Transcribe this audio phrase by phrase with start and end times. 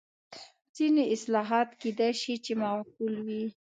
[0.75, 3.43] ځینې اصلاحات کېدای شي چې معقول وي.